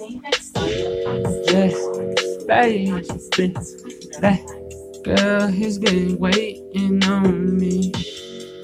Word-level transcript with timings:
Yes, 0.00 1.74
baby, 2.46 2.90
that 4.20 4.40
girl 5.04 5.46
has 5.48 5.78
been 5.78 6.18
waiting 6.18 7.04
on 7.04 7.58
me, 7.58 7.92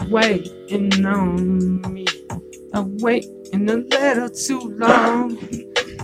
waiting 0.09 1.05
on 1.05 1.83
me. 1.93 2.07
I'm 2.73 2.97
waiting 2.99 3.69
a 3.69 3.77
little 3.77 4.31
too 4.31 4.61
long. 4.79 5.37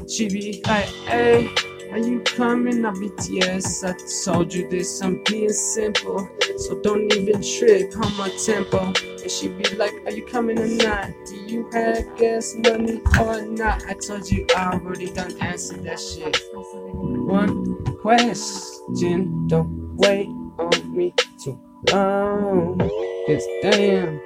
She 0.09 0.29
be 0.29 0.63
like, 0.67 0.87
hey, 1.07 1.49
are 1.93 1.99
you 1.99 2.21
coming? 2.21 2.85
I'll 2.85 2.93
be, 3.01 3.11
yes, 3.31 3.85
I 3.85 3.95
told 4.25 4.53
you 4.53 4.69
this, 4.69 5.01
I'm 5.03 5.23
being 5.25 5.49
simple. 5.51 6.29
So 6.59 6.81
don't 6.81 7.13
even 7.13 7.43
trip 7.43 7.93
on 7.97 8.17
my 8.17 8.31
tempo. 8.45 8.93
And 9.23 9.31
she 9.31 9.49
be 9.49 9.65
like, 9.77 9.95
are 10.05 10.11
you 10.13 10.25
coming 10.27 10.59
or 10.59 10.67
not? 10.67 11.11
Do 11.27 11.37
you 11.37 11.69
have 11.73 12.17
gas 12.17 12.55
money 12.57 13.01
or 13.21 13.43
not? 13.43 13.85
I 13.87 13.95
told 13.95 14.31
you 14.31 14.47
I 14.57 14.73
already 14.73 15.11
done 15.13 15.33
answered 15.41 15.85
that 15.85 16.01
shit. 16.01 16.41
One 16.53 17.85
question, 18.01 19.47
don't 19.49 19.97
wait 19.97 20.29
on 20.59 20.97
me 20.97 21.15
too 21.43 21.59
long. 21.91 22.79
Cause 23.27 23.47
damn, 23.63 24.21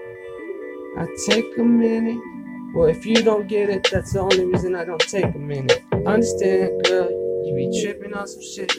I 0.98 1.06
take 1.26 1.56
a 1.58 1.62
minute. 1.62 2.20
Well, 2.74 2.88
if 2.88 3.06
you 3.06 3.22
don't 3.22 3.48
get 3.48 3.70
it, 3.70 3.88
that's 3.90 4.12
the 4.12 4.20
only 4.20 4.44
reason 4.44 4.74
I 4.74 4.84
don't 4.84 5.00
take 5.00 5.34
a 5.34 5.38
minute. 5.38 5.82
Understand, 6.04 6.84
girl, 6.84 7.10
you 7.44 7.54
be 7.54 7.82
tripping 7.82 8.12
on 8.12 8.26
some 8.26 8.42
shit. 8.42 8.72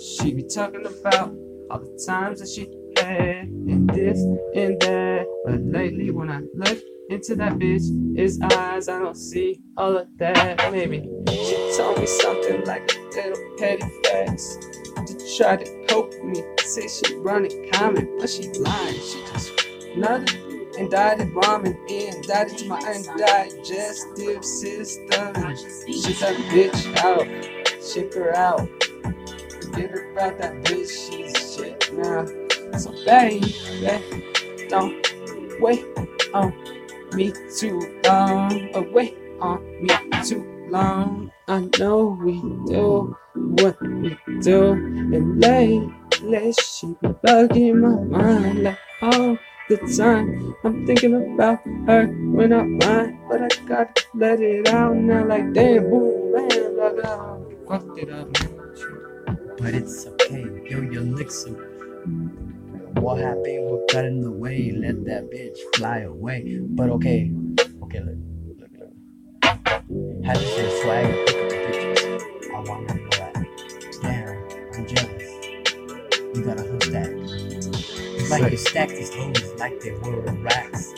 She 0.00 0.34
be 0.34 0.42
talking 0.42 0.86
about 0.86 1.34
all 1.70 1.78
the 1.78 2.04
times 2.06 2.40
that 2.40 2.48
she 2.48 2.68
had 2.96 3.48
and 3.48 3.88
this 3.90 4.18
and 4.54 4.80
that. 4.80 5.26
But 5.44 5.62
lately, 5.62 6.10
when 6.10 6.30
I 6.30 6.40
look 6.54 6.78
into 7.10 7.34
that 7.36 7.54
bitch, 7.54 8.16
his 8.16 8.40
eyes, 8.40 8.88
I 8.88 8.98
don't 8.98 9.16
see 9.16 9.60
all 9.76 9.96
of 9.96 10.08
that. 10.18 10.72
Maybe 10.72 11.08
she 11.28 11.74
told 11.76 11.98
me 11.98 12.06
something 12.06 12.64
like 12.64 12.90
a 12.94 13.00
little 13.16 13.56
petty 13.58 13.86
facts 14.04 14.58
to 15.06 15.36
try 15.36 15.56
to 15.56 15.86
cope 15.88 16.12
me. 16.24 16.42
Say 16.64 16.88
she 16.88 17.16
running 17.16 17.70
comment, 17.72 18.08
but 18.18 18.30
she 18.30 18.48
lying. 18.52 18.94
She 18.94 19.24
just 19.32 19.52
nothing 19.96 20.70
indicted 20.78 21.28
ramen 21.34 21.76
indicted 21.88 22.58
to 22.58 22.68
my 22.68 22.80
undigestive 22.80 24.44
system. 24.44 25.34
Shit 25.86 26.18
that 26.20 26.36
bitch 26.50 26.96
out, 26.98 27.26
ship 27.82 28.14
her 28.14 28.34
out. 28.36 28.68
Forget 29.62 29.92
about 30.12 30.38
that 30.38 30.62
bitch, 30.64 31.10
she's 31.10 31.33
So 32.04 32.92
baby, 33.06 33.54
don't 34.68 35.00
wait 35.60 35.84
on 36.34 36.52
me 37.14 37.32
too 37.56 37.80
long. 38.04 38.70
But 38.72 38.92
wait 38.92 39.16
on 39.40 39.62
me 39.80 39.94
too 40.24 40.44
long. 40.68 41.30
I 41.48 41.68
know 41.78 42.18
we 42.20 42.40
do 42.68 43.16
what 43.34 43.80
we 43.80 44.18
do, 44.40 44.72
and 45.16 45.40
lately 45.40 46.52
she 46.52 46.86
be 47.00 47.08
bugging 47.24 47.80
my 47.80 47.96
mind 48.04 48.64
like 48.64 48.78
all 49.02 49.38
the 49.68 49.76
time. 49.96 50.54
I'm 50.64 50.84
thinking 50.86 51.14
about 51.14 51.64
her 51.86 52.06
when 52.06 52.52
I 52.52 52.62
mind, 52.64 53.18
but 53.28 53.40
I 53.42 53.48
gotta 53.64 54.04
let 54.14 54.40
it 54.40 54.68
out 54.68 54.96
now. 54.96 55.24
Like 55.24 55.52
damn, 55.52 55.88
boom, 55.88 56.32
man, 56.32 56.74
blah 56.74 56.92
blah. 56.92 57.38
Fucked 57.68 57.98
it 57.98 58.10
up. 58.10 58.28
But 59.56 59.74
it's 59.74 60.06
okay, 60.06 60.44
yo, 60.68 60.80
your 60.82 61.02
licks 61.02 61.46
are 61.46 61.73
what 63.00 63.18
happened? 63.18 63.64
What 63.70 63.88
got 63.92 64.04
in 64.04 64.20
the 64.20 64.30
way? 64.30 64.72
Let 64.76 65.04
that 65.06 65.30
bitch 65.30 65.56
fly 65.76 66.00
away. 66.00 66.58
But 66.60 66.90
okay, 66.90 67.30
okay, 67.84 68.00
look, 68.00 68.16
look, 68.60 68.70
look. 68.78 70.24
Had 70.24 70.36
to 70.36 70.42
say 70.46 70.82
swag 70.82 71.26
pick 71.26 71.36
up 71.36 71.50
the. 71.50 72.50
I 72.54 72.60
want 72.60 72.88
to 72.88 72.94
know 72.94 73.08
that. 73.10 73.34
Damn, 74.02 74.74
I'm 74.74 74.86
jealous. 74.86 75.30
You 76.36 76.42
got 76.44 76.58
a 76.58 76.62
whole 76.62 76.80
stack. 76.80 77.10
It's 77.10 78.30
like 78.30 78.52
you 78.52 78.58
stacked 78.58 78.90
these 78.92 79.14
hoes 79.14 79.52
like 79.58 79.80
they 79.80 79.90
were 79.92 80.20
racks. 80.42 80.92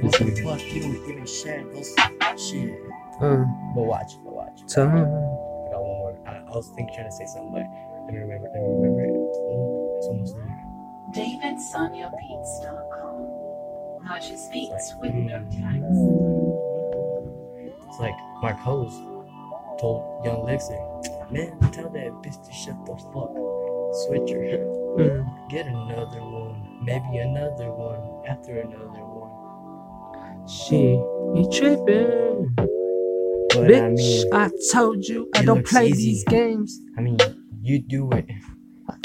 What 0.00 0.12
the 0.18 0.40
fuck? 0.44 0.62
You 0.72 0.80
don't 0.82 1.08
even 1.10 1.26
share 1.26 1.64
those 1.72 1.94
shit. 2.40 2.78
Uh, 3.20 3.44
But 3.74 3.82
watch, 3.84 4.12
but 4.24 4.32
watch. 4.34 4.60
time. 4.66 4.90
I 4.96 5.70
got 5.70 5.80
one 5.80 5.98
more. 5.98 6.18
I, 6.26 6.30
I 6.38 6.56
was 6.56 6.68
thinking 6.74 6.94
trying 6.94 7.08
to 7.08 7.12
say 7.16 7.26
something, 7.26 7.52
but 7.52 7.62
let 8.06 8.14
me 8.14 8.18
remember. 8.20 8.48
Let 8.52 8.62
me 8.62 8.68
remember 8.68 9.02
it. 9.04 9.71
It's 10.02 10.08
almost 10.08 10.34
there. 10.34 10.58
DavidSoniaPeets.com. 11.14 13.18
Purchase 14.04 14.48
beats 14.52 14.94
with 15.00 15.12
Mm. 15.12 15.26
no 15.30 15.38
tax. 15.44 15.78
It's 17.86 18.00
like 18.00 18.16
Mark 18.42 18.56
Hose 18.56 18.98
told 19.80 20.24
Young 20.24 20.42
Lixer, 20.44 20.76
man, 21.30 21.56
tell 21.70 21.88
that 21.90 22.10
bitch 22.22 22.42
to 22.44 22.52
shut 22.52 22.84
the 22.84 22.96
fuck. 23.12 23.30
Switcher, 23.94 24.58
Mm. 24.98 25.24
get 25.48 25.66
another 25.66 26.20
one, 26.20 26.56
maybe 26.84 27.18
another 27.18 27.70
one, 27.72 28.00
after 28.26 28.58
another 28.58 29.04
one. 29.04 29.30
She 30.48 31.00
be 31.34 31.46
tripping. 31.48 32.54
But 32.56 33.68
Bitch, 33.68 33.84
I 33.84 33.88
mean, 33.90 34.32
I 34.34 34.50
told 34.72 35.04
you 35.06 35.28
I 35.36 35.44
don't 35.44 35.64
play 35.64 35.86
easy. 35.88 36.10
these 36.10 36.24
games. 36.24 36.80
I 36.98 37.02
mean, 37.02 37.18
you 37.60 37.78
do 37.78 38.10
it. 38.12 38.26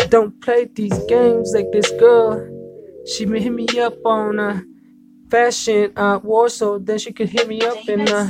Don't 0.10 0.40
play 0.42 0.66
these 0.74 1.00
games 1.08 1.54
like 1.56 1.72
this 1.72 1.92
girl. 1.92 2.48
She 3.06 3.26
been 3.26 3.42
hit 3.42 3.54
me 3.54 3.68
up 3.80 3.96
on 4.06 4.40
uh, 4.40 4.62
fashion 5.32 5.94
uh, 5.98 6.20
war, 6.24 6.50
so 6.50 6.80
then 6.80 7.00
she 7.00 7.14
could 7.14 7.30
hit 7.30 7.48
me 7.48 7.66
up 7.66 7.88
and 7.88 8.10
uh, 8.10 8.28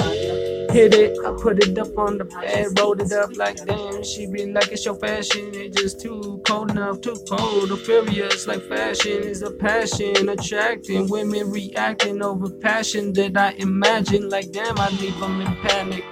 hit 0.71 0.93
it. 0.93 1.17
I 1.25 1.31
put 1.31 1.59
it 1.63 1.77
up 1.77 1.97
on 1.97 2.17
the 2.17 2.25
bed, 2.25 2.79
rolled 2.79 3.01
it 3.01 3.11
up 3.11 3.31
like 3.35 3.65
damn. 3.65 4.03
She 4.03 4.27
be 4.27 4.45
like 4.45 4.71
it's 4.71 4.85
your 4.85 4.95
fashion, 4.95 5.51
it's 5.55 5.75
just 5.81 6.01
too 6.01 6.41
cold 6.47 6.71
enough, 6.71 7.01
too 7.01 7.21
cold 7.29 7.71
or 7.71 7.77
furious. 7.77 8.47
Like 8.47 8.63
fashion 8.63 9.23
is 9.23 9.41
a 9.41 9.51
passion, 9.51 10.29
attracting 10.29 11.07
women 11.09 11.49
reacting 11.49 12.21
over 12.21 12.49
passion 12.49 13.13
that 13.13 13.37
I 13.37 13.53
imagine. 13.57 14.29
Like 14.29 14.51
damn, 14.51 14.79
I 14.79 14.89
leave 14.89 15.19
them 15.19 15.41
in 15.41 15.55
panic. 15.57 16.05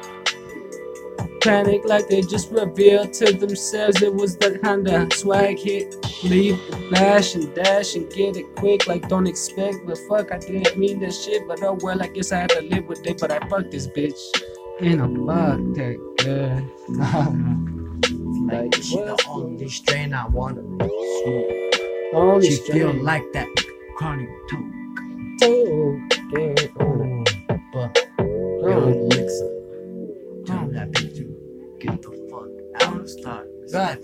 Panic 1.45 1.85
like 1.85 2.07
they 2.07 2.21
just 2.21 2.51
revealed 2.51 3.13
to 3.13 3.31
themselves 3.31 4.01
it 4.01 4.11
was 4.13 4.35
the 4.35 4.57
kind 4.59 4.87
of 4.87 5.13
swag 5.13 5.59
hit. 5.59 5.95
Leave 6.23 6.57
the 6.71 6.77
flash 6.89 7.35
and 7.35 7.53
dash 7.53 7.95
and 7.95 8.11
get 8.11 8.35
it 8.35 8.55
quick, 8.55 8.87
like 8.87 9.07
don't 9.07 9.27
expect. 9.27 9.85
But 9.85 9.99
fuck, 10.09 10.31
I 10.31 10.39
didn't 10.39 10.75
mean 10.75 10.99
that 11.01 11.13
shit. 11.13 11.47
But 11.47 11.61
oh 11.61 11.77
well, 11.81 12.01
I 12.01 12.07
guess 12.07 12.31
I 12.31 12.39
had 12.39 12.49
to 12.49 12.61
live 12.61 12.87
with 12.87 13.05
it. 13.05 13.19
But 13.19 13.31
I 13.31 13.47
fucked 13.47 13.69
this 13.69 13.87
bitch. 13.87 14.19
And 14.81 15.01
I 15.01 15.05
fucked 15.05 15.75
that 15.75 15.97
girl. 16.25 17.61
Like, 18.45 18.75
she 18.75 18.95
the 18.97 19.19
only 19.27 19.69
strain 19.69 20.13
I 20.13 20.27
wanna 20.27 20.61
smoke. 20.61 22.13
Only 22.13 22.51
She 22.51 22.71
feel 22.71 22.93
like 22.93 23.23
that 23.33 23.47
chronic 23.97 24.29
too. 24.49 24.71
Okay, 25.41 25.63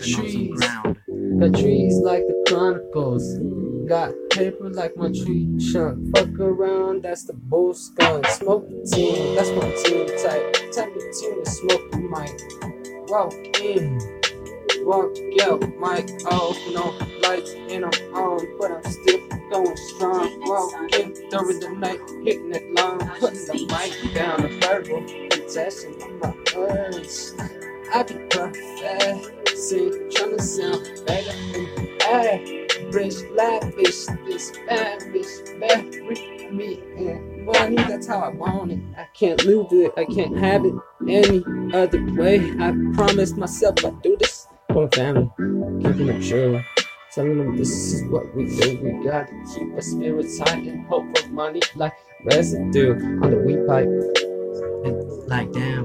trees. 0.02 0.60
ground. 0.60 0.96
Got 1.40 1.60
trees 1.60 1.96
like 1.96 2.26
the 2.26 2.44
Chronicles. 2.48 3.24
Got 3.88 4.12
paper 4.30 4.70
like 4.70 4.96
my 4.96 5.08
tree 5.08 5.48
trunk. 5.72 6.16
Fuck 6.16 6.38
around, 6.38 7.02
that's 7.02 7.24
the 7.24 7.34
bull 7.34 7.74
skunk. 7.74 8.26
Smoke 8.28 8.68
the 8.68 8.88
team, 8.94 9.34
that's 9.34 9.50
my 9.50 9.70
team 9.82 10.06
type. 10.22 10.72
Type 10.72 10.94
of 10.94 11.02
team 11.18 11.44
to 11.44 11.50
smoke 11.50 11.90
the 11.90 11.98
mic. 11.98 13.08
Walk 13.08 13.34
in, 13.60 13.98
walk 14.86 15.16
out, 15.42 15.60
mic 15.78 16.24
off, 16.32 16.56
no 16.72 16.94
lights, 17.22 17.52
and 17.52 17.84
I'm 17.84 18.14
on, 18.14 18.58
but 18.58 18.72
I'm 18.72 18.84
still 18.90 19.20
going 19.50 19.76
strong. 19.76 20.40
Walk 20.40 20.92
in 20.94 21.12
during 21.30 21.60
the 21.60 21.70
night, 21.76 22.00
hitting 22.24 22.54
it 22.54 22.72
long, 22.74 22.98
putting 23.18 23.44
the 23.46 23.66
mic 23.68 24.14
down, 24.14 24.44
a 24.44 24.48
verbal 24.60 25.02
possession 25.28 25.94
of 26.00 26.10
my 26.20 26.34
words. 26.56 27.34
I 27.92 28.02
be 28.04 28.14
professing, 28.30 29.41
trying 29.70 30.36
to 30.36 30.42
sound 30.42 30.82
better 31.06 31.32
than 31.52 31.98
average, 32.02 33.14
lavish, 33.30 34.06
this 34.26 34.52
lavish, 34.68 35.38
bury 35.60 36.48
me 36.50 36.80
in 36.96 37.44
money. 37.44 37.76
That's 37.76 38.08
how 38.08 38.18
I 38.18 38.28
want 38.30 38.72
it. 38.72 38.80
I 38.96 39.06
can't 39.14 39.44
lose 39.44 39.68
it. 39.70 39.92
I 39.96 40.04
can't 40.04 40.36
have 40.36 40.64
it 40.64 40.74
any 41.08 41.44
other 41.72 42.04
way. 42.14 42.38
I 42.58 42.74
promised 42.94 43.36
myself 43.36 43.84
I'd 43.84 44.02
do 44.02 44.16
this 44.18 44.48
for 44.72 44.84
my 44.84 44.88
family, 44.88 45.30
keeping 45.80 46.08
it 46.08 46.28
true. 46.28 46.62
Telling 47.14 47.38
them 47.38 47.56
this 47.56 47.70
is 47.70 48.10
what 48.10 48.34
we 48.34 48.46
do. 48.46 48.80
We 48.82 49.04
gotta 49.04 49.32
keep 49.54 49.74
our 49.74 49.80
spirits 49.82 50.38
high 50.38 50.56
and 50.56 50.86
hope 50.86 51.04
for 51.16 51.28
money 51.28 51.60
like 51.76 51.92
residue 52.24 52.94
on 53.22 53.30
the 53.30 53.36
weed 53.36 53.66
pipe. 53.68 53.88
Like 55.28 55.52
damn. 55.52 55.72